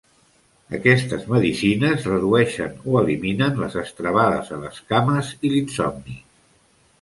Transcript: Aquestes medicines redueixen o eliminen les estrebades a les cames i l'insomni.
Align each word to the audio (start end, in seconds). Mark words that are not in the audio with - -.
Aquestes 0.75 1.27
medicines 1.33 2.07
redueixen 2.11 2.71
o 2.93 2.97
eliminen 3.03 3.61
les 3.65 3.77
estrebades 3.83 4.51
a 4.57 4.59
les 4.65 4.81
cames 4.95 5.31
i 5.47 5.53
l'insomni. 5.55 6.19